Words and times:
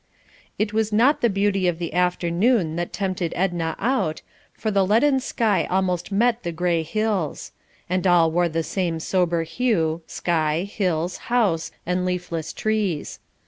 It 0.57 0.73
was 0.73 0.91
not 0.91 1.21
the 1.21 1.29
beauty 1.29 1.67
of 1.67 1.77
the 1.77 1.93
afternoon 1.93 2.75
that 2.75 2.91
tempted 2.91 3.33
Edna 3.35 3.75
out, 3.77 4.23
for 4.51 4.71
the 4.71 4.83
leaden 4.83 5.19
sky 5.19 5.67
almost 5.69 6.11
met 6.11 6.41
the 6.41 6.51
gray 6.51 6.81
hills; 6.81 7.51
and 7.87 8.07
all 8.07 8.31
wore 8.31 8.49
the 8.49 8.63
same 8.63 8.99
sober 8.99 9.43
hue, 9.43 10.01
sky, 10.07 10.63
hills, 10.67 11.17
house, 11.29 11.71
and 11.85 12.03
leafless 12.03 12.51
trees. 12.51 13.19